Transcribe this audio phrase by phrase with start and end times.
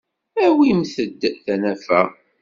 [0.45, 2.01] Awimt-d tanafa.